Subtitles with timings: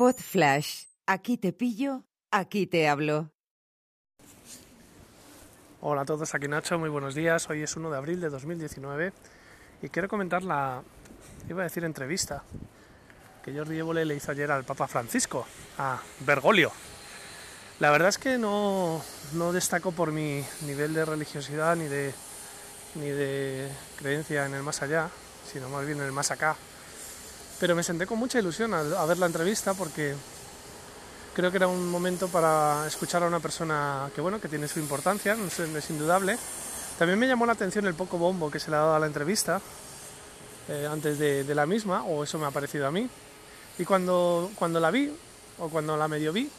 [0.00, 0.86] Pod Flash.
[1.06, 3.32] Aquí te pillo, aquí te hablo.
[5.82, 7.50] Hola a todos, aquí Nacho, muy buenos días.
[7.50, 9.12] Hoy es 1 de abril de 2019
[9.82, 10.82] y quiero comentar la,
[11.50, 12.42] iba a decir entrevista,
[13.44, 15.46] que Jordi Évole le hizo ayer al Papa Francisco,
[15.76, 16.72] a Bergoglio.
[17.78, 19.02] La verdad es que no,
[19.34, 22.14] no destaco por mi nivel de religiosidad ni de,
[22.94, 25.10] ni de creencia en el más allá,
[25.44, 26.56] sino más bien en el más acá.
[27.60, 30.14] Pero me senté con mucha ilusión a, a ver la entrevista porque
[31.34, 34.80] creo que era un momento para escuchar a una persona que bueno que tiene su
[34.80, 36.38] importancia es indudable.
[36.98, 39.06] También me llamó la atención el poco bombo que se le ha dado a la
[39.06, 39.60] entrevista
[40.68, 43.08] eh, antes de, de, la misma o eso me ha parecido a mí.
[43.78, 45.10] Y cuando cuando la vi
[45.58, 46.50] o cuando la medio vi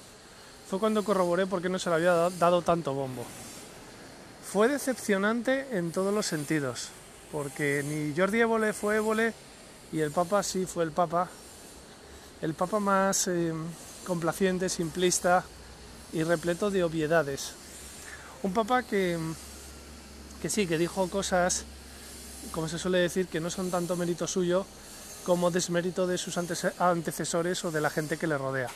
[0.70, 3.26] fue cuando corroboré por qué no se le había dado tanto bombo.
[4.52, 6.90] Fue decepcionante en todos los sentidos
[7.31, 9.34] porque ni Jordi Évole fue Évole
[9.91, 11.30] y el Papa sí fue el Papa
[12.41, 13.54] el Papa más eh,
[14.05, 15.44] complaciente, simplista
[16.11, 17.53] y repleto de obviedades.
[18.44, 19.17] Un papa que,
[20.42, 21.66] que sí, que dijo cosas,
[22.52, 24.66] como se suele decir, que no son tanto mérito suyo
[25.23, 28.69] como desmérito de sus antecesores o de la gente que le rodea.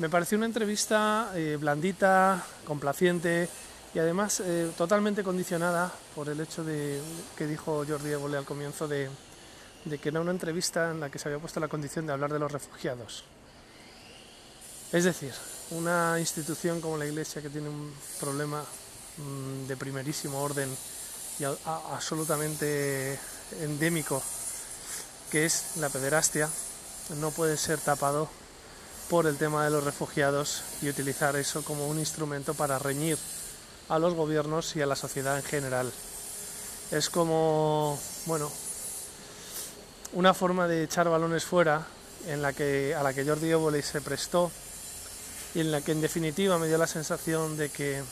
[0.00, 3.48] Me pareció una entrevista eh, blandita, complaciente
[3.94, 7.00] y además eh, totalmente condicionada por el hecho de
[7.36, 9.08] que dijo Jordi Évole al comienzo de,
[9.84, 12.32] de que era una entrevista en la que se había puesto la condición de hablar
[12.32, 13.24] de los refugiados.
[14.92, 15.32] Es decir,
[15.70, 18.64] una institución como la Iglesia que tiene un problema
[19.16, 20.68] mmm, de primerísimo orden
[21.38, 23.18] y absolutamente
[23.60, 24.22] endémico,
[25.30, 26.48] que es la pederastia,
[27.18, 28.28] no puede ser tapado
[29.08, 33.18] por el tema de los refugiados y utilizar eso como un instrumento para reñir
[33.88, 35.92] a los gobiernos y a la sociedad en general.
[36.90, 38.50] Es como, bueno,
[40.12, 41.86] una forma de echar balones fuera
[42.26, 44.50] en la que, a la que Jordi Évole se prestó
[45.54, 48.02] y en la que en definitiva me dio la sensación de que,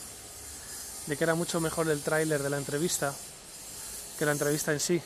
[1.07, 3.13] de que era mucho mejor el tráiler de la entrevista
[4.17, 5.01] que la entrevista en sí,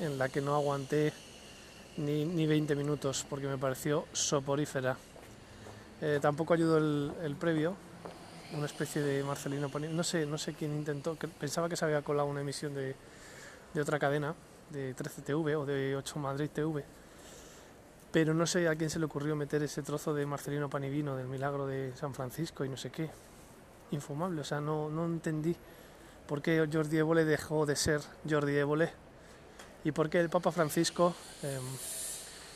[0.00, 1.12] en la que no aguanté
[1.98, 4.96] ni, ni 20 minutos porque me pareció soporífera.
[6.00, 7.76] Eh, tampoco ayudó el, el, previo,
[8.52, 11.84] una especie de Marcelino Panini, no sé, no sé quién intentó, que pensaba que se
[11.84, 12.96] había colado una emisión de,
[13.72, 14.34] de otra cadena,
[14.70, 16.84] de 13TV o de 8 Madrid TV
[18.12, 21.28] pero no sé a quién se le ocurrió meter ese trozo de Marcelino Panivino del
[21.28, 23.08] milagro de San Francisco y no sé qué.
[23.92, 25.54] Infumable, o sea, no, no entendí
[26.26, 28.90] por qué Jordi Évole dejó de ser Jordi Évole
[29.84, 31.58] y por qué el Papa Francisco eh,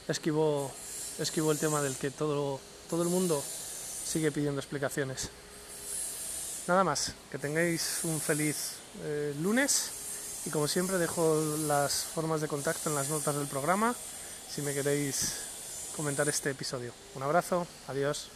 [0.09, 0.71] esquivó,
[1.19, 2.61] esquivó el tema del que todo,
[2.91, 5.31] todo el mundo sigue pidiendo explicaciones.
[6.67, 9.93] Nada más, que tengáis un feliz eh, lunes
[10.47, 13.95] y como siempre dejo las formas de contacto en las notas del programa
[14.51, 15.39] si me queréis
[15.97, 16.93] comentar este episodio.
[17.15, 18.31] Un abrazo, adiós.